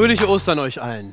[0.00, 1.12] Fröhliche Ostern euch allen.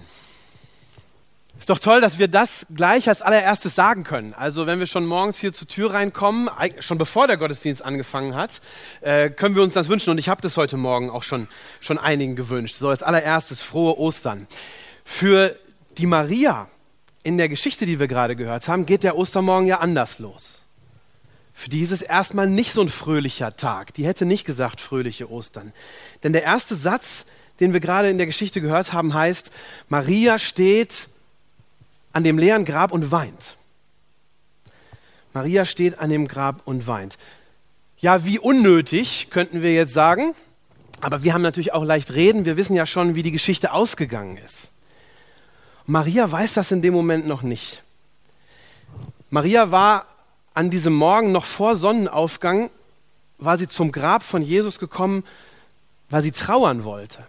[1.60, 4.34] Ist doch toll, dass wir das gleich als allererstes sagen können.
[4.34, 8.62] Also wenn wir schon morgens hier zur Tür reinkommen, schon bevor der Gottesdienst angefangen hat,
[9.02, 10.12] äh, können wir uns das wünschen.
[10.12, 11.50] Und ich habe das heute Morgen auch schon,
[11.82, 12.78] schon einigen gewünscht.
[12.78, 14.48] So als allererstes frohe Ostern.
[15.04, 15.54] Für
[15.98, 16.70] die Maria
[17.24, 20.64] in der Geschichte, die wir gerade gehört haben, geht der Ostermorgen ja anders los.
[21.52, 23.94] Für die ist es erstmal nicht so ein fröhlicher Tag.
[23.96, 25.74] Die hätte nicht gesagt fröhliche Ostern.
[26.24, 27.26] Denn der erste Satz
[27.60, 29.52] den wir gerade in der Geschichte gehört haben, heißt,
[29.90, 31.08] Maria steht
[32.14, 33.58] an dem leeren Grab und weint.
[35.34, 37.18] Maria steht an dem Grab und weint.
[38.00, 40.34] Ja, wie unnötig, könnten wir jetzt sagen.
[41.02, 42.46] Aber wir haben natürlich auch leicht reden.
[42.46, 44.72] Wir wissen ja schon, wie die Geschichte ausgegangen ist.
[45.86, 47.84] Maria weiß das in dem Moment noch nicht.
[49.30, 50.08] Maria war
[50.54, 52.70] an diesem Morgen noch vor Sonnenaufgang,
[53.38, 55.24] war sie zum Grab von Jesus gekommen,
[56.10, 57.28] weil sie trauern wollte.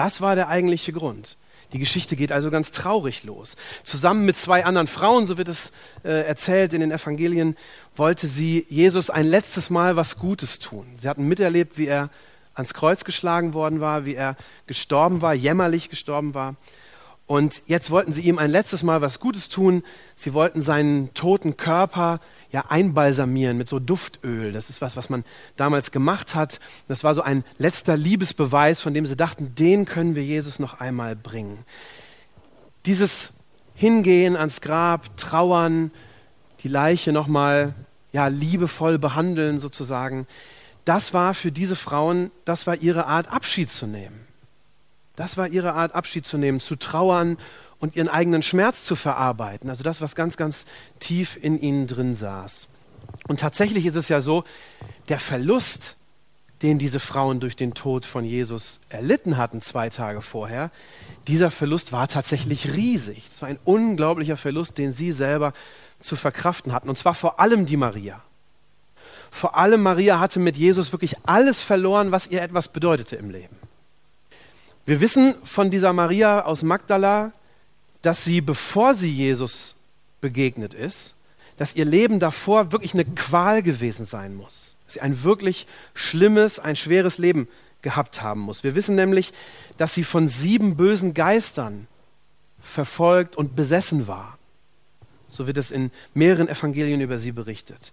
[0.00, 1.36] Das war der eigentliche Grund.
[1.74, 3.54] Die Geschichte geht also ganz traurig los.
[3.84, 5.72] Zusammen mit zwei anderen Frauen, so wird es
[6.04, 7.54] äh, erzählt in den Evangelien,
[7.94, 10.86] wollte sie Jesus ein letztes Mal was Gutes tun.
[10.96, 12.08] Sie hatten miterlebt, wie er
[12.54, 16.54] ans Kreuz geschlagen worden war, wie er gestorben war, jämmerlich gestorben war.
[17.26, 19.82] Und jetzt wollten sie ihm ein letztes Mal was Gutes tun.
[20.16, 22.20] Sie wollten seinen toten Körper
[22.52, 24.52] ja, einbalsamieren mit so Duftöl.
[24.52, 25.24] Das ist was, was man
[25.56, 26.60] damals gemacht hat.
[26.88, 30.80] Das war so ein letzter Liebesbeweis, von dem sie dachten, den können wir Jesus noch
[30.80, 31.64] einmal bringen.
[32.86, 33.30] Dieses
[33.74, 35.90] Hingehen ans Grab, trauern,
[36.62, 37.74] die Leiche nochmal
[38.12, 40.26] ja, liebevoll behandeln sozusagen,
[40.84, 44.26] das war für diese Frauen, das war ihre Art, Abschied zu nehmen.
[45.14, 47.38] Das war ihre Art, Abschied zu nehmen, zu trauern
[47.80, 49.68] und ihren eigenen Schmerz zu verarbeiten.
[49.68, 50.66] Also das, was ganz, ganz
[51.00, 52.68] tief in ihnen drin saß.
[53.26, 54.44] Und tatsächlich ist es ja so,
[55.08, 55.96] der Verlust,
[56.62, 60.70] den diese Frauen durch den Tod von Jesus erlitten hatten zwei Tage vorher,
[61.26, 63.28] dieser Verlust war tatsächlich riesig.
[63.30, 65.54] Es war ein unglaublicher Verlust, den sie selber
[66.00, 66.88] zu verkraften hatten.
[66.88, 68.22] Und zwar vor allem die Maria.
[69.30, 73.56] Vor allem Maria hatte mit Jesus wirklich alles verloren, was ihr etwas bedeutete im Leben.
[74.86, 77.32] Wir wissen von dieser Maria aus Magdala,
[78.02, 79.74] dass sie, bevor sie Jesus
[80.20, 81.14] begegnet ist,
[81.56, 84.76] dass ihr Leben davor wirklich eine Qual gewesen sein muss.
[84.86, 87.48] Dass sie ein wirklich schlimmes, ein schweres Leben
[87.82, 88.64] gehabt haben muss.
[88.64, 89.32] Wir wissen nämlich,
[89.76, 91.86] dass sie von sieben bösen Geistern
[92.60, 94.38] verfolgt und besessen war.
[95.28, 97.92] So wird es in mehreren Evangelien über sie berichtet.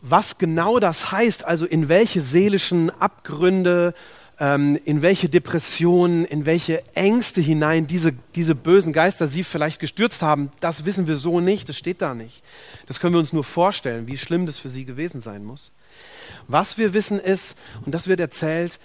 [0.00, 3.94] Was genau das heißt, also in welche seelischen Abgründe
[4.38, 10.50] in welche Depressionen, in welche Ängste hinein diese, diese bösen Geister sie vielleicht gestürzt haben,
[10.58, 12.42] das wissen wir so nicht, das steht da nicht.
[12.86, 15.70] Das können wir uns nur vorstellen, wie schlimm das für sie gewesen sein muss.
[16.48, 18.80] Was wir wissen ist, und das wird erzählt,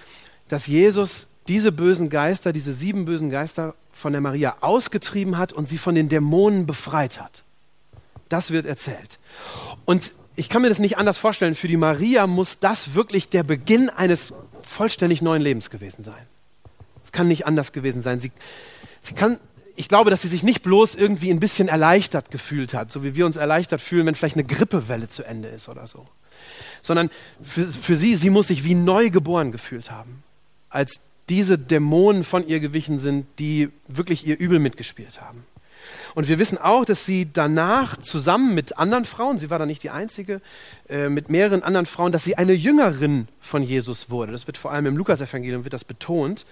[0.47, 5.67] dass Jesus diese bösen Geister, diese sieben bösen Geister von der Maria ausgetrieben hat und
[5.67, 7.43] sie von den Dämonen befreit hat.
[8.29, 9.17] Das wird erzählt.
[9.85, 11.55] Und ich kann mir das nicht anders vorstellen.
[11.55, 16.27] Für die Maria muss das wirklich der Beginn eines vollständig neuen Lebens gewesen sein.
[17.03, 18.19] Es kann nicht anders gewesen sein.
[18.19, 18.31] Sie,
[19.01, 19.39] sie kann,
[19.75, 23.15] ich glaube, dass sie sich nicht bloß irgendwie ein bisschen erleichtert gefühlt hat, so wie
[23.15, 26.07] wir uns erleichtert fühlen, wenn vielleicht eine Grippewelle zu Ende ist oder so.
[26.83, 27.09] Sondern
[27.41, 30.21] für, für sie, sie muss sich wie neu geboren gefühlt haben,
[30.69, 35.45] als diese Dämonen von ihr gewichen sind, die wirklich ihr Übel mitgespielt haben.
[36.17, 39.83] Und wir wissen auch, dass sie danach zusammen mit anderen Frauen, sie war da nicht
[39.83, 40.41] die einzige,
[40.89, 44.31] äh, mit mehreren anderen Frauen, dass sie eine Jüngerin von Jesus wurde.
[44.31, 46.47] Das wird vor allem im Lukasevangelium wird das betont,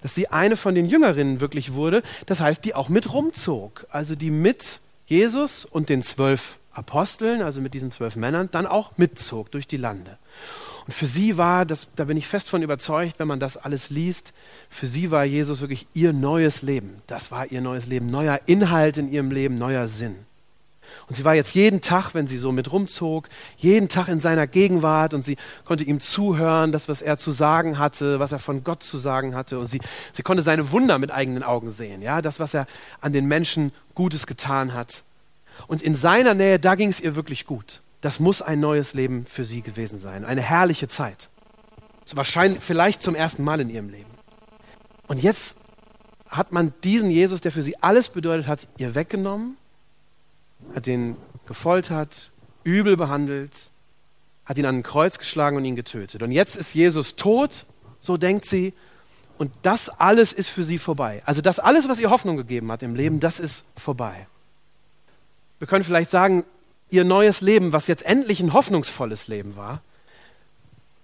[0.00, 2.02] dass sie eine von den Jüngerinnen wirklich wurde.
[2.24, 3.86] Das heißt, die auch mit rumzog.
[3.90, 8.92] Also die mit Jesus und den zwölf Aposteln, also mit diesen zwölf Männern, dann auch
[8.96, 10.16] mitzog durch die Lande.
[10.86, 13.90] Und für sie war, das, da bin ich fest von überzeugt, wenn man das alles
[13.90, 14.32] liest,
[14.68, 17.02] für sie war Jesus wirklich ihr neues Leben.
[17.06, 20.16] Das war ihr neues Leben, neuer Inhalt in ihrem Leben, neuer Sinn.
[21.08, 24.46] Und sie war jetzt jeden Tag, wenn sie so mit rumzog, jeden Tag in seiner
[24.46, 28.64] Gegenwart und sie konnte ihm zuhören, das, was er zu sagen hatte, was er von
[28.64, 29.58] Gott zu sagen hatte.
[29.58, 29.80] Und sie,
[30.12, 32.66] sie konnte seine Wunder mit eigenen Augen sehen, ja, das, was er
[33.00, 35.02] an den Menschen Gutes getan hat.
[35.66, 39.24] Und in seiner Nähe, da ging es ihr wirklich gut das muss ein neues Leben
[39.24, 40.24] für sie gewesen sein.
[40.24, 41.30] Eine herrliche Zeit.
[42.14, 44.10] Wahrscheinlich, vielleicht zum ersten Mal in ihrem Leben.
[45.06, 45.56] Und jetzt
[46.28, 49.56] hat man diesen Jesus, der für sie alles bedeutet hat, ihr weggenommen,
[50.74, 51.16] hat ihn
[51.46, 52.30] gefoltert,
[52.64, 53.70] übel behandelt,
[54.44, 56.22] hat ihn an ein Kreuz geschlagen und ihn getötet.
[56.22, 57.64] Und jetzt ist Jesus tot,
[58.00, 58.74] so denkt sie,
[59.38, 61.22] und das alles ist für sie vorbei.
[61.24, 64.26] Also das alles, was ihr Hoffnung gegeben hat im Leben, das ist vorbei.
[65.58, 66.44] Wir können vielleicht sagen,
[66.92, 69.80] ihr neues Leben, was jetzt endlich ein hoffnungsvolles Leben war,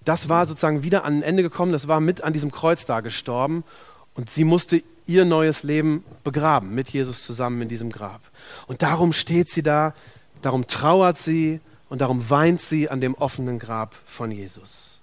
[0.05, 3.01] das war sozusagen wieder an ein Ende gekommen, das war mit an diesem Kreuz da
[3.01, 3.65] gestorben
[4.15, 8.21] und sie musste ihr neues Leben begraben, mit Jesus zusammen in diesem Grab.
[8.67, 9.95] Und darum steht sie da,
[10.43, 14.99] darum trauert sie und darum weint sie an dem offenen Grab von Jesus.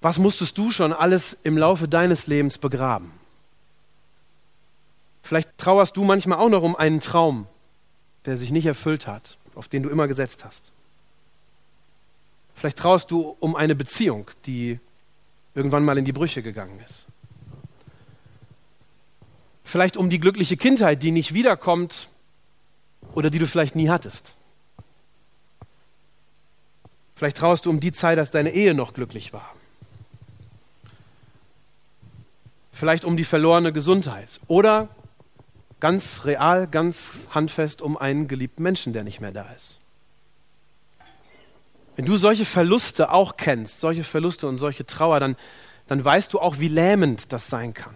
[0.00, 3.10] Was musstest du schon alles im Laufe deines Lebens begraben?
[5.22, 7.46] Vielleicht trauerst du manchmal auch noch um einen Traum,
[8.26, 10.72] der sich nicht erfüllt hat, auf den du immer gesetzt hast.
[12.54, 14.78] Vielleicht trauerst du um eine Beziehung, die
[15.54, 17.06] irgendwann mal in die Brüche gegangen ist.
[19.64, 22.08] Vielleicht um die glückliche Kindheit, die nicht wiederkommt
[23.14, 24.36] oder die du vielleicht nie hattest.
[27.14, 29.54] Vielleicht trauerst du um die Zeit, als deine Ehe noch glücklich war.
[32.72, 34.88] Vielleicht um die verlorene Gesundheit oder
[35.86, 39.78] ganz real, ganz handfest um einen geliebten Menschen, der nicht mehr da ist.
[41.94, 45.36] Wenn du solche Verluste auch kennst, solche Verluste und solche Trauer, dann,
[45.86, 47.94] dann weißt du auch, wie lähmend das sein kann.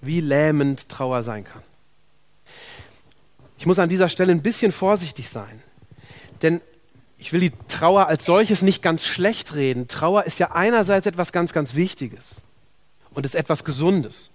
[0.00, 1.60] Wie lähmend Trauer sein kann.
[3.58, 5.62] Ich muss an dieser Stelle ein bisschen vorsichtig sein.
[6.40, 6.62] Denn
[7.18, 9.88] ich will die Trauer als solches nicht ganz schlecht reden.
[9.88, 12.40] Trauer ist ja einerseits etwas ganz, ganz Wichtiges
[13.10, 14.30] und ist etwas Gesundes.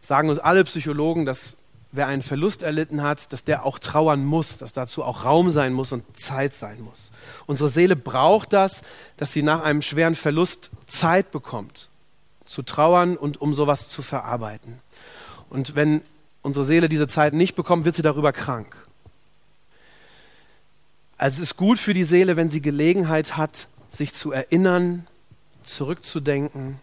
[0.00, 1.54] Sagen uns alle Psychologen, dass
[1.90, 5.72] wer einen Verlust erlitten hat, dass der auch trauern muss, dass dazu auch Raum sein
[5.72, 7.12] muss und Zeit sein muss.
[7.46, 8.82] Unsere Seele braucht das,
[9.16, 11.88] dass sie nach einem schweren Verlust Zeit bekommt,
[12.44, 14.80] zu trauern und um sowas zu verarbeiten.
[15.48, 16.02] Und wenn
[16.42, 18.76] unsere Seele diese Zeit nicht bekommt, wird sie darüber krank.
[21.16, 25.06] Also es ist gut für die Seele, wenn sie Gelegenheit hat, sich zu erinnern,
[25.64, 26.80] zurückzudenken.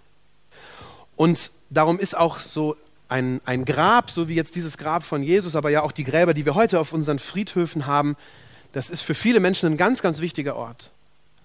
[1.16, 2.75] Und darum ist auch so
[3.10, 6.34] ein, ein Grab, so wie jetzt dieses Grab von Jesus, aber ja auch die Gräber,
[6.34, 8.16] die wir heute auf unseren Friedhöfen haben,
[8.72, 10.92] das ist für viele Menschen ein ganz, ganz wichtiger Ort,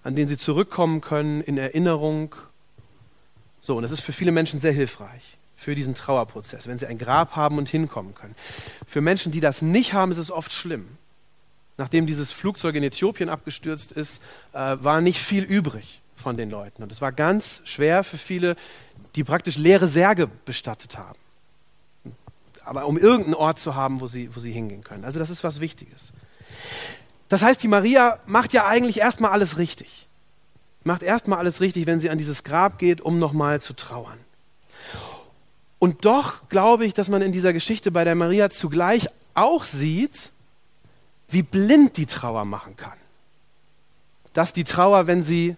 [0.03, 2.35] an den sie zurückkommen können in Erinnerung.
[3.61, 6.97] So, und das ist für viele Menschen sehr hilfreich für diesen Trauerprozess, wenn sie ein
[6.97, 8.35] Grab haben und hinkommen können.
[8.87, 10.87] Für Menschen, die das nicht haben, ist es oft schlimm.
[11.77, 14.21] Nachdem dieses Flugzeug in Äthiopien abgestürzt ist,
[14.53, 16.81] äh, war nicht viel übrig von den Leuten.
[16.81, 18.55] Und es war ganz schwer für viele,
[19.15, 21.17] die praktisch leere Särge bestattet haben
[22.65, 25.05] aber um irgendeinen Ort zu haben, wo sie, wo sie hingehen können.
[25.05, 26.11] Also das ist was Wichtiges.
[27.29, 30.07] Das heißt, die Maria macht ja eigentlich erstmal alles richtig.
[30.83, 34.17] Macht erstmal alles richtig, wenn sie an dieses Grab geht, um nochmal zu trauern.
[35.79, 40.31] Und doch glaube ich, dass man in dieser Geschichte bei der Maria zugleich auch sieht,
[41.29, 42.97] wie blind die Trauer machen kann.
[44.33, 45.55] Dass die Trauer, wenn sie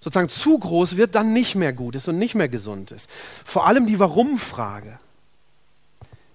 [0.00, 3.08] sozusagen zu groß wird, dann nicht mehr gut ist und nicht mehr gesund ist.
[3.44, 4.98] Vor allem die Warum-Frage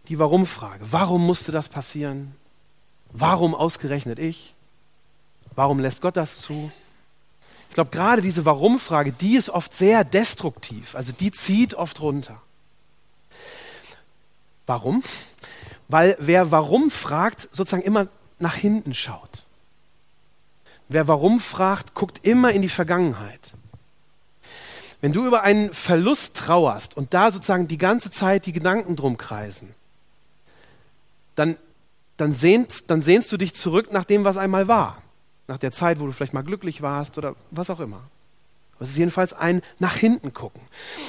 [0.07, 0.85] die Warum-Frage.
[0.91, 2.35] Warum musste das passieren?
[3.11, 4.53] Warum ausgerechnet ich?
[5.55, 6.71] Warum lässt Gott das zu?
[7.69, 10.95] Ich glaube, gerade diese Warum-Frage, die ist oft sehr destruktiv.
[10.95, 12.41] Also die zieht oft runter.
[14.65, 15.03] Warum?
[15.87, 18.07] Weil wer Warum fragt, sozusagen immer
[18.39, 19.45] nach hinten schaut.
[20.89, 23.53] Wer Warum fragt, guckt immer in die Vergangenheit.
[25.01, 29.17] Wenn du über einen Verlust trauerst und da sozusagen die ganze Zeit die Gedanken drum
[29.17, 29.73] kreisen,
[31.37, 31.55] dann,
[32.17, 35.01] dann, sehnst, dann sehnst du dich zurück nach dem, was einmal war.
[35.47, 38.01] Nach der Zeit, wo du vielleicht mal glücklich warst oder was auch immer.
[38.79, 40.61] Es ist jedenfalls ein nach hinten gucken.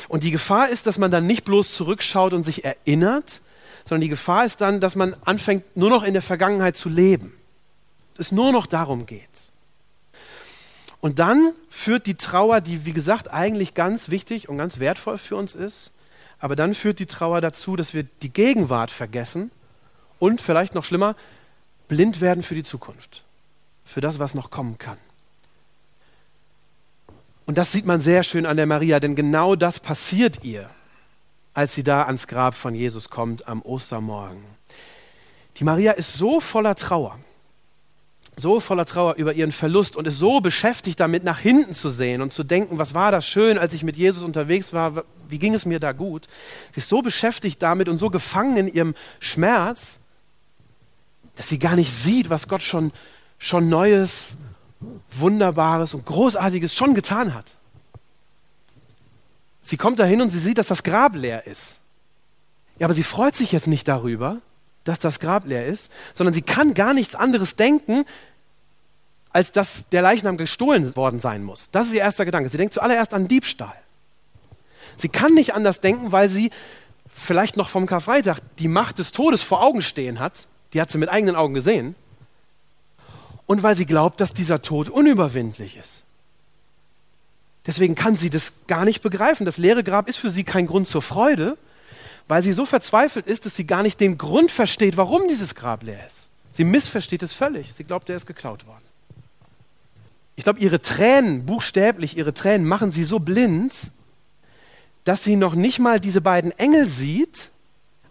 [0.08, 3.40] Und die Gefahr ist, dass man dann nicht bloß zurückschaut und sich erinnert,
[3.84, 7.34] sondern die Gefahr ist dann, dass man anfängt, nur noch in der Vergangenheit zu leben.
[8.18, 9.22] Es nur noch darum geht.
[11.00, 15.36] Und dann führt die Trauer, die wie gesagt eigentlich ganz wichtig und ganz wertvoll für
[15.36, 15.92] uns ist,
[16.38, 19.50] aber dann führt die Trauer dazu, dass wir die Gegenwart vergessen
[20.18, 21.16] und vielleicht noch schlimmer,
[21.88, 23.24] blind werden für die Zukunft,
[23.84, 24.98] für das, was noch kommen kann.
[27.46, 30.68] Und das sieht man sehr schön an der Maria, denn genau das passiert ihr,
[31.54, 34.44] als sie da ans Grab von Jesus kommt am Ostermorgen.
[35.56, 37.18] Die Maria ist so voller Trauer,
[38.36, 42.22] so voller Trauer über ihren Verlust und ist so beschäftigt damit, nach hinten zu sehen
[42.22, 45.54] und zu denken, was war das schön, als ich mit Jesus unterwegs war, wie ging
[45.54, 46.28] es mir da gut.
[46.74, 49.98] Sie ist so beschäftigt damit und so gefangen in ihrem Schmerz,
[51.38, 52.92] dass sie gar nicht sieht, was Gott schon,
[53.38, 54.36] schon Neues,
[55.12, 57.54] Wunderbares und Großartiges schon getan hat.
[59.62, 61.78] Sie kommt dahin und sie sieht, dass das Grab leer ist.
[62.80, 64.38] Ja, aber sie freut sich jetzt nicht darüber,
[64.82, 68.04] dass das Grab leer ist, sondern sie kann gar nichts anderes denken,
[69.30, 71.70] als dass der Leichnam gestohlen worden sein muss.
[71.70, 72.48] Das ist ihr erster Gedanke.
[72.48, 73.76] Sie denkt zuallererst an Diebstahl.
[74.96, 76.50] Sie kann nicht anders denken, weil sie
[77.08, 80.48] vielleicht noch vom Karfreitag die Macht des Todes vor Augen stehen hat.
[80.72, 81.94] Die hat sie mit eigenen Augen gesehen.
[83.46, 86.02] Und weil sie glaubt, dass dieser Tod unüberwindlich ist.
[87.66, 89.44] Deswegen kann sie das gar nicht begreifen.
[89.44, 91.56] Das leere Grab ist für sie kein Grund zur Freude,
[92.26, 95.82] weil sie so verzweifelt ist, dass sie gar nicht den Grund versteht, warum dieses Grab
[95.82, 96.28] leer ist.
[96.52, 97.72] Sie missversteht es völlig.
[97.72, 98.84] Sie glaubt, er ist geklaut worden.
[100.36, 103.90] Ich glaube, ihre Tränen, buchstäblich ihre Tränen, machen sie so blind,
[105.04, 107.50] dass sie noch nicht mal diese beiden Engel sieht,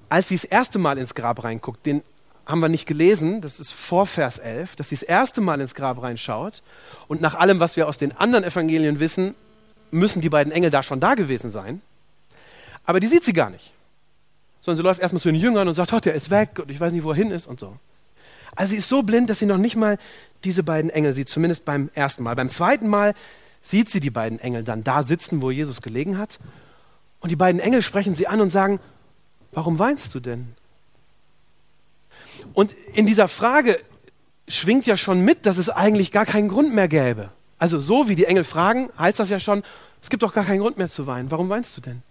[0.10, 1.86] als sie das erste Mal ins Grab reinguckt.
[1.86, 2.04] Den
[2.48, 5.76] haben wir nicht gelesen, das ist vor Vers 11, dass sie das erste Mal ins
[5.76, 6.64] Grab reinschaut.
[7.10, 9.36] Und nach allem, was wir aus den anderen Evangelien wissen,
[9.92, 11.82] müssen die beiden Engel da schon da gewesen sein.
[12.86, 13.74] Aber die sieht sie gar nicht.
[14.62, 16.80] Sondern sie läuft erstmal zu den Jüngern und sagt, oh, der ist weg und ich
[16.80, 17.78] weiß nicht, wo er hin ist und so.
[18.56, 19.98] Also sie ist so blind, dass sie noch nicht mal
[20.46, 22.36] diese beiden Engel sieht, zumindest beim ersten Mal.
[22.36, 23.14] Beim zweiten Mal
[23.62, 26.40] sieht sie die beiden Engel dann da sitzen, wo Jesus gelegen hat.
[27.20, 28.80] Und die beiden Engel sprechen sie an und sagen,
[29.52, 30.56] warum weinst du denn?
[32.58, 33.80] Und in dieser Frage
[34.48, 37.30] schwingt ja schon mit, dass es eigentlich gar keinen Grund mehr gäbe.
[37.60, 39.62] Also so wie die Engel fragen, heißt das ja schon,
[40.02, 41.30] es gibt doch gar keinen Grund mehr zu weinen.
[41.30, 42.02] Warum weinst du denn?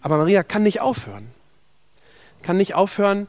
[0.00, 1.26] Aber Maria kann nicht aufhören.
[2.44, 3.26] Kann nicht aufhören,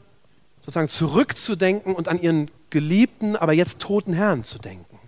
[0.59, 4.99] sozusagen zurückzudenken und an ihren geliebten, aber jetzt toten Herrn zu denken.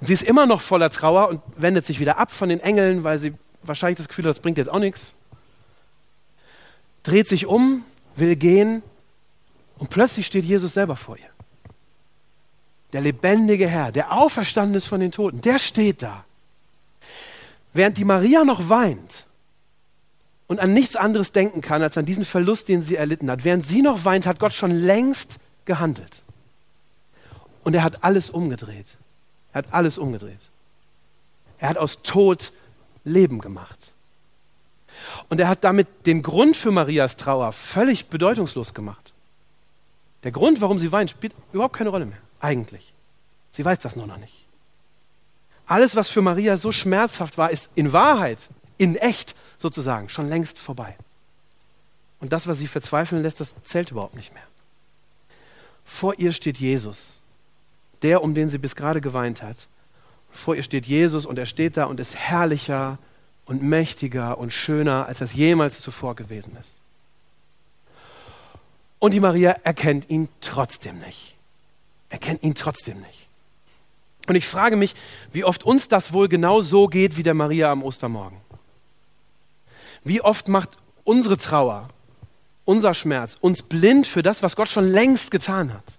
[0.00, 3.04] Und sie ist immer noch voller Trauer und wendet sich wieder ab von den Engeln,
[3.04, 5.14] weil sie wahrscheinlich das Gefühl hat, das bringt jetzt auch nichts.
[7.04, 7.84] Dreht sich um,
[8.16, 8.82] will gehen
[9.78, 11.30] und plötzlich steht Jesus selber vor ihr.
[12.92, 16.24] Der lebendige Herr, der auferstanden ist von den Toten, der steht da.
[17.72, 19.26] Während die Maria noch weint
[20.48, 23.64] und an nichts anderes denken kann, als an diesen Verlust, den sie erlitten hat, während
[23.64, 26.22] sie noch weint, hat Gott schon längst gehandelt.
[27.62, 28.96] Und er hat alles umgedreht.
[29.52, 30.50] Er hat alles umgedreht.
[31.58, 32.52] Er hat aus Tod
[33.04, 33.92] Leben gemacht.
[35.30, 39.14] Und er hat damit den Grund für Marias Trauer völlig bedeutungslos gemacht.
[40.24, 42.18] Der Grund, warum sie weint, spielt überhaupt keine Rolle mehr.
[42.40, 42.92] Eigentlich.
[43.52, 44.46] Sie weiß das nur noch nicht.
[45.66, 48.38] Alles, was für Maria so schmerzhaft war, ist in Wahrheit,
[48.76, 50.96] in echt sozusagen, schon längst vorbei.
[52.18, 54.42] Und das, was sie verzweifeln lässt, das zählt überhaupt nicht mehr.
[55.84, 57.22] Vor ihr steht Jesus,
[58.02, 59.68] der, um den sie bis gerade geweint hat.
[60.32, 62.98] Vor ihr steht Jesus und er steht da und ist herrlicher
[63.50, 66.78] und mächtiger und schöner, als das jemals zuvor gewesen ist.
[68.98, 71.36] Und die Maria erkennt ihn trotzdem nicht
[72.10, 73.28] erkennt ihn trotzdem nicht.
[74.26, 74.94] Und ich frage mich,
[75.32, 78.38] wie oft uns das wohl genau so geht wie der Maria am Ostermorgen.
[80.04, 81.88] Wie oft macht unsere Trauer,
[82.64, 85.98] unser Schmerz uns blind für das, was Gott schon längst getan hat.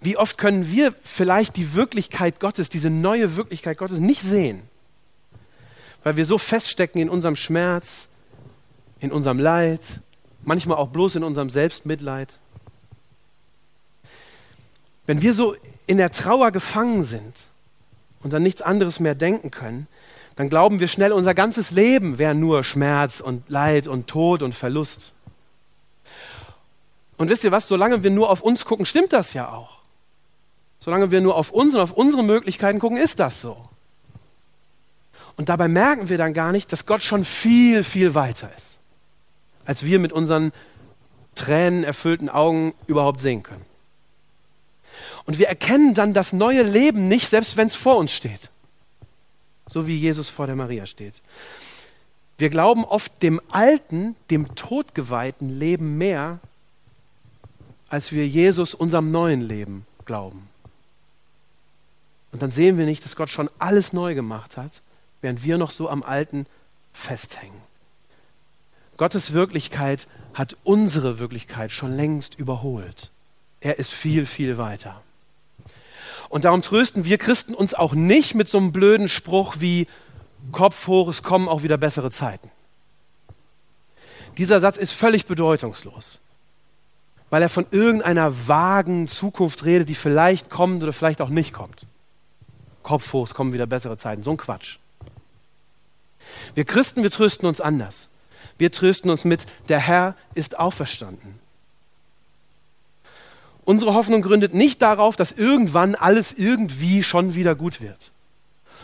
[0.00, 4.62] Wie oft können wir vielleicht die Wirklichkeit Gottes, diese neue Wirklichkeit Gottes nicht sehen,
[6.04, 8.08] weil wir so feststecken in unserem Schmerz,
[9.00, 9.80] in unserem Leid,
[10.44, 12.28] manchmal auch bloß in unserem Selbstmitleid.
[15.06, 15.56] Wenn wir so
[15.86, 17.46] in der Trauer gefangen sind
[18.22, 19.88] und an nichts anderes mehr denken können,
[20.36, 24.54] dann glauben wir schnell, unser ganzes Leben wäre nur Schmerz und Leid und Tod und
[24.54, 25.12] Verlust.
[27.16, 29.78] Und wisst ihr was, solange wir nur auf uns gucken, stimmt das ja auch.
[30.80, 33.56] Solange wir nur auf uns und auf unsere Möglichkeiten gucken, ist das so.
[35.36, 38.78] Und dabei merken wir dann gar nicht, dass Gott schon viel, viel weiter ist,
[39.64, 40.52] als wir mit unseren
[41.34, 43.64] tränenerfüllten Augen überhaupt sehen können.
[45.26, 48.50] Und wir erkennen dann das neue Leben nicht, selbst wenn es vor uns steht.
[49.66, 51.22] So wie Jesus vor der Maria steht.
[52.36, 56.40] Wir glauben oft dem alten, dem todgeweihten Leben mehr,
[57.88, 60.48] als wir Jesus unserem neuen Leben glauben.
[62.32, 64.82] Und dann sehen wir nicht, dass Gott schon alles neu gemacht hat,
[65.24, 66.46] während wir noch so am alten
[66.92, 67.60] festhängen.
[68.96, 73.10] Gottes Wirklichkeit hat unsere Wirklichkeit schon längst überholt.
[73.60, 75.02] Er ist viel, viel weiter.
[76.28, 79.86] Und darum trösten wir Christen uns auch nicht mit so einem blöden Spruch wie
[80.52, 82.50] Kopf hoch, es kommen auch wieder bessere Zeiten.
[84.36, 86.20] Dieser Satz ist völlig bedeutungslos,
[87.30, 91.86] weil er von irgendeiner vagen Zukunft redet, die vielleicht kommt oder vielleicht auch nicht kommt.
[92.82, 94.22] Kopf hoch, es kommen wieder bessere Zeiten.
[94.22, 94.78] So ein Quatsch.
[96.54, 98.08] Wir Christen, wir trösten uns anders.
[98.58, 101.38] Wir trösten uns mit, der Herr ist auferstanden.
[103.64, 108.12] Unsere Hoffnung gründet nicht darauf, dass irgendwann alles irgendwie schon wieder gut wird,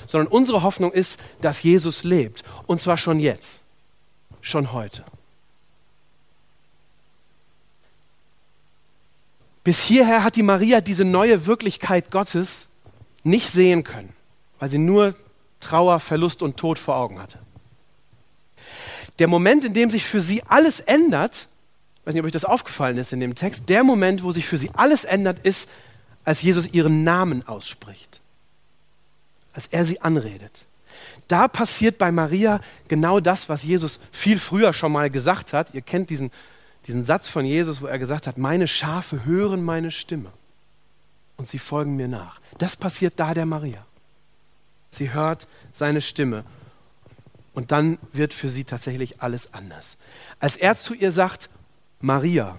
[0.06, 3.62] sondern unsere Hoffnung ist, dass Jesus lebt und zwar schon jetzt.
[4.42, 5.04] schon heute.
[9.62, 12.68] Bis hierher hat die Maria diese neue Wirklichkeit Gottes
[13.22, 14.14] nicht sehen können,
[14.58, 15.14] weil sie nur
[15.60, 17.38] Trauer, Verlust und Tod vor Augen hatte.
[19.20, 21.46] Der Moment, in dem sich für sie alles ändert,
[22.00, 24.46] ich weiß nicht, ob euch das aufgefallen ist in dem Text, der Moment, wo sich
[24.46, 25.68] für sie alles ändert, ist,
[26.24, 28.20] als Jesus ihren Namen ausspricht,
[29.52, 30.64] als er sie anredet.
[31.28, 35.74] Da passiert bei Maria genau das, was Jesus viel früher schon mal gesagt hat.
[35.74, 36.30] Ihr kennt diesen,
[36.86, 40.32] diesen Satz von Jesus, wo er gesagt hat, meine Schafe hören meine Stimme
[41.36, 42.40] und sie folgen mir nach.
[42.58, 43.84] Das passiert da der Maria.
[44.90, 46.44] Sie hört seine Stimme
[47.54, 49.96] und dann wird für sie tatsächlich alles anders.
[50.38, 51.50] Als er zu ihr sagt,
[52.00, 52.58] Maria,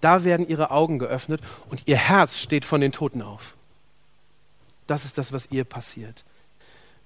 [0.00, 3.54] da werden ihre Augen geöffnet und ihr Herz steht von den Toten auf.
[4.86, 6.24] Das ist das, was ihr passiert.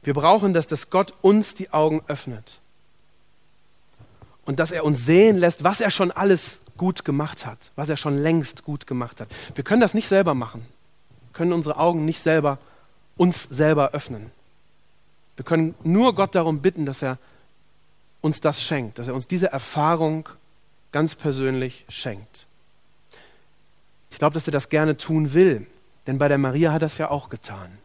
[0.03, 2.61] Wir brauchen das, dass Gott uns die Augen öffnet
[4.45, 7.97] und dass er uns sehen lässt, was er schon alles gut gemacht hat, was er
[7.97, 9.29] schon längst gut gemacht hat.
[9.55, 10.67] Wir können das nicht selber machen,
[11.29, 12.59] wir können unsere Augen nicht selber
[13.17, 14.31] uns selber öffnen.
[15.37, 17.19] Wir können nur Gott darum bitten, dass er
[18.21, 20.29] uns das schenkt, dass er uns diese Erfahrung
[20.93, 22.47] ganz persönlich schenkt.
[24.11, 25.67] Ich glaube, dass er das gerne tun will,
[26.07, 27.79] denn bei der Maria hat er es ja auch getan.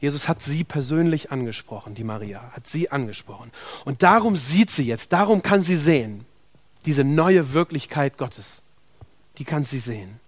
[0.00, 3.50] Jesus hat sie persönlich angesprochen, die Maria, hat sie angesprochen.
[3.86, 6.26] Und darum sieht sie jetzt, darum kann sie sehen,
[6.84, 8.60] diese neue Wirklichkeit Gottes,
[9.38, 10.20] die kann sie sehen.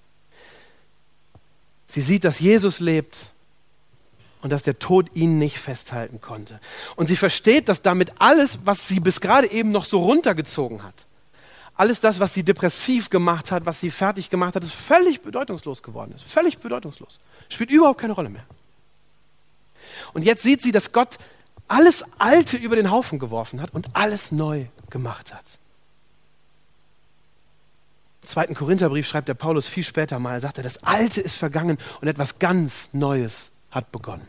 [1.85, 3.30] Sie sieht, dass Jesus lebt
[4.46, 6.60] und dass der Tod ihn nicht festhalten konnte.
[6.94, 11.04] Und sie versteht, dass damit alles, was sie bis gerade eben noch so runtergezogen hat,
[11.74, 15.82] alles das, was sie depressiv gemacht hat, was sie fertig gemacht hat, ist völlig bedeutungslos
[15.82, 16.22] geworden ist.
[16.22, 17.18] Völlig bedeutungslos.
[17.48, 18.44] Spielt überhaupt keine Rolle mehr.
[20.12, 21.18] Und jetzt sieht sie, dass Gott
[21.66, 25.58] alles Alte über den Haufen geworfen hat und alles neu gemacht hat.
[28.23, 31.34] Im zweiten Korintherbrief schreibt der Paulus viel später mal, er sagt er, das Alte ist
[31.34, 34.26] vergangen und etwas ganz Neues hat begonnen.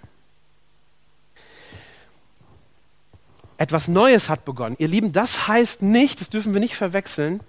[3.58, 4.76] Etwas Neues hat begonnen.
[4.80, 7.42] Ihr Lieben, das heißt nicht, das dürfen wir nicht verwechseln,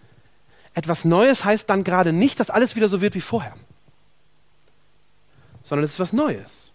[0.75, 3.55] etwas Neues heißt dann gerade nicht, dass alles wieder so wird wie vorher,
[5.63, 6.73] sondern es ist was Neues.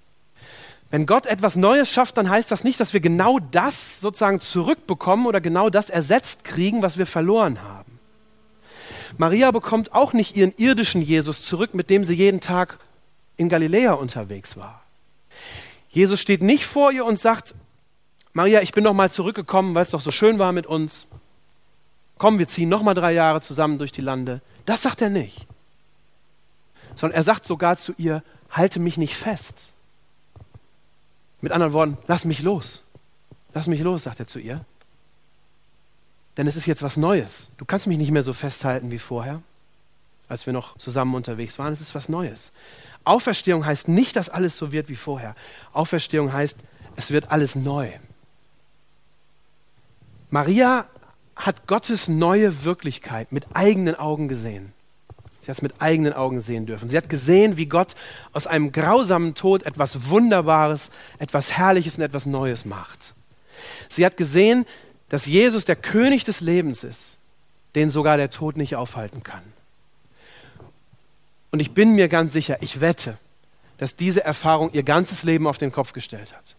[0.91, 5.25] Wenn Gott etwas Neues schafft, dann heißt das nicht, dass wir genau das sozusagen zurückbekommen
[5.25, 7.99] oder genau das ersetzt kriegen, was wir verloren haben.
[9.17, 12.79] Maria bekommt auch nicht ihren irdischen Jesus zurück, mit dem sie jeden Tag
[13.37, 14.83] in Galiläa unterwegs war.
[15.89, 17.55] Jesus steht nicht vor ihr und sagt,
[18.33, 21.07] Maria, ich bin noch mal zurückgekommen, weil es doch so schön war mit uns.
[22.17, 24.41] Komm, wir ziehen noch mal drei Jahre zusammen durch die Lande.
[24.65, 25.47] Das sagt er nicht.
[26.95, 29.69] Sondern er sagt sogar zu ihr, halte mich nicht fest.
[31.41, 32.83] Mit anderen Worten, lass mich los.
[33.53, 34.65] Lass mich los, sagt er zu ihr.
[36.37, 37.51] Denn es ist jetzt was Neues.
[37.57, 39.41] Du kannst mich nicht mehr so festhalten wie vorher,
[40.27, 41.71] als wir noch zusammen unterwegs waren.
[41.71, 42.51] Es ist was Neues.
[43.03, 45.35] Auferstehung heißt nicht, dass alles so wird wie vorher.
[45.73, 46.57] Auferstehung heißt,
[46.95, 47.91] es wird alles neu.
[50.33, 50.87] Maria
[51.35, 54.73] hat Gottes neue Wirklichkeit mit eigenen Augen gesehen.
[55.39, 56.89] Sie hat es mit eigenen Augen sehen dürfen.
[56.89, 57.93] Sie hat gesehen, wie Gott
[58.31, 63.13] aus einem grausamen Tod etwas Wunderbares, etwas Herrliches und etwas Neues macht.
[63.89, 64.65] Sie hat gesehen,
[65.07, 67.17] dass Jesus der König des Lebens ist,
[67.75, 69.43] den sogar der Tod nicht aufhalten kann.
[71.51, 73.19] Und ich bin mir ganz sicher, ich wette,
[73.77, 76.55] dass diese Erfahrung ihr ganzes Leben auf den Kopf gestellt hat.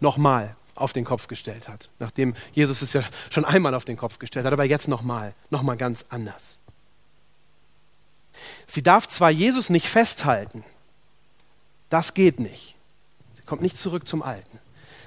[0.00, 4.18] Nochmal auf den Kopf gestellt hat, nachdem Jesus es ja schon einmal auf den Kopf
[4.18, 6.58] gestellt hat, aber jetzt nochmal, nochmal ganz anders.
[8.66, 10.64] Sie darf zwar Jesus nicht festhalten,
[11.90, 12.74] das geht nicht.
[13.34, 14.58] Sie kommt nicht zurück zum Alten.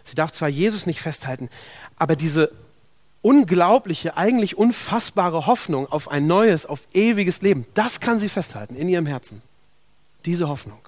[0.04, 1.50] Sie darf zwar Jesus nicht festhalten,
[1.98, 2.52] aber diese
[3.22, 8.90] unglaubliche, eigentlich unfassbare Hoffnung auf ein neues, auf ewiges Leben, das kann sie festhalten in
[8.90, 9.42] ihrem Herzen.
[10.26, 10.80] Diese Hoffnung.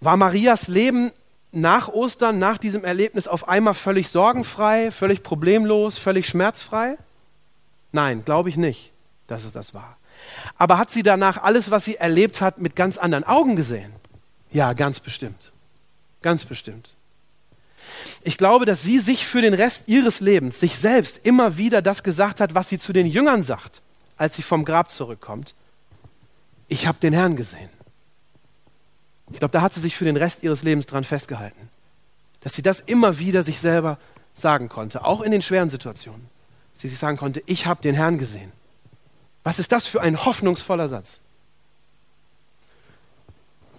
[0.00, 1.10] War Marias Leben
[1.56, 6.98] nach Ostern, nach diesem Erlebnis auf einmal völlig sorgenfrei, völlig problemlos, völlig schmerzfrei?
[7.92, 8.92] Nein, glaube ich nicht,
[9.26, 9.96] dass es das war.
[10.58, 13.92] Aber hat sie danach alles, was sie erlebt hat, mit ganz anderen Augen gesehen?
[14.50, 15.52] Ja, ganz bestimmt.
[16.22, 16.90] Ganz bestimmt.
[18.22, 22.02] Ich glaube, dass sie sich für den Rest ihres Lebens, sich selbst immer wieder das
[22.02, 23.80] gesagt hat, was sie zu den Jüngern sagt,
[24.16, 25.54] als sie vom Grab zurückkommt.
[26.68, 27.70] Ich habe den Herrn gesehen.
[29.32, 31.68] Ich glaube, da hat sie sich für den Rest ihres Lebens dran festgehalten.
[32.40, 33.98] Dass sie das immer wieder sich selber
[34.34, 36.28] sagen konnte, auch in den schweren Situationen.
[36.72, 38.52] Dass sie sich sagen konnte, ich habe den Herrn gesehen.
[39.42, 41.18] Was ist das für ein hoffnungsvoller Satz?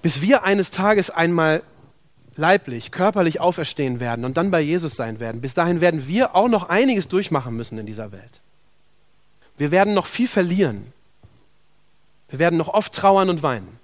[0.01, 1.63] Bis wir eines Tages einmal
[2.35, 6.47] leiblich, körperlich auferstehen werden und dann bei Jesus sein werden, bis dahin werden wir auch
[6.47, 8.41] noch einiges durchmachen müssen in dieser Welt.
[9.57, 10.93] Wir werden noch viel verlieren.
[12.29, 13.79] Wir werden noch oft trauern und weinen.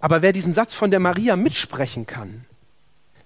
[0.00, 2.44] Aber wer diesen Satz von der Maria mitsprechen kann,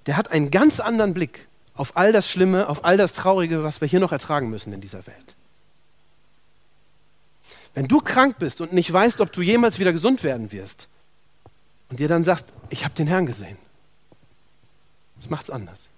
[0.06, 3.80] der hat einen ganz anderen Blick auf all das Schlimme, auf all das Traurige, was
[3.80, 5.36] wir hier noch ertragen müssen in dieser Welt.
[7.74, 10.88] Wenn du krank bist und nicht weißt, ob du jemals wieder gesund werden wirst,
[11.90, 13.56] und dir dann sagst, ich habe den Herrn gesehen,
[15.16, 15.88] das macht's anders.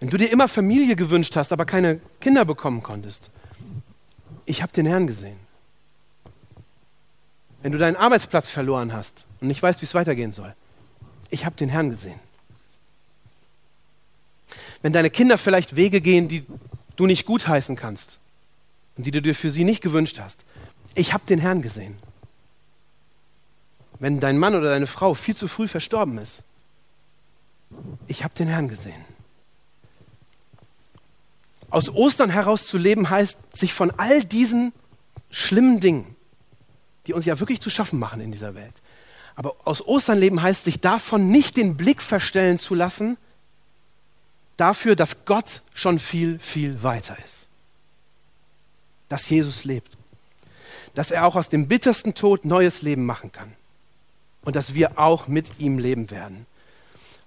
[0.00, 3.30] Wenn du dir immer Familie gewünscht hast, aber keine Kinder bekommen konntest,
[4.44, 5.38] ich habe den Herrn gesehen.
[7.62, 10.54] Wenn du deinen Arbeitsplatz verloren hast und nicht weißt, wie es weitergehen soll,
[11.30, 12.18] ich habe den Herrn gesehen.
[14.82, 16.44] Wenn deine Kinder vielleicht Wege gehen, die
[16.96, 18.18] du nicht gutheißen kannst
[18.96, 20.44] und die du dir für sie nicht gewünscht hast,
[20.94, 21.96] ich habe den Herrn gesehen.
[24.00, 26.42] Wenn dein Mann oder deine Frau viel zu früh verstorben ist,
[28.08, 29.04] ich habe den Herrn gesehen.
[31.70, 34.72] Aus Ostern heraus zu leben heißt, sich von all diesen
[35.30, 36.16] schlimmen Dingen,
[37.06, 38.74] die uns ja wirklich zu schaffen machen in dieser Welt,
[39.34, 43.16] aber aus Ostern leben heißt, sich davon nicht den Blick verstellen zu lassen,
[44.56, 47.46] dafür, dass Gott schon viel, viel weiter ist.
[49.08, 49.96] Dass Jesus lebt.
[50.94, 53.52] Dass er auch aus dem bittersten Tod neues Leben machen kann.
[54.42, 56.46] Und dass wir auch mit ihm leben werden.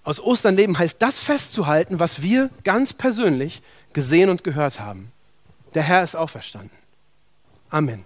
[0.04, 5.12] Aus Ostern leben heißt das festzuhalten, was wir ganz persönlich gesehen und gehört haben.
[5.74, 6.78] Der Herr ist auferstanden.
[7.70, 8.06] Amen.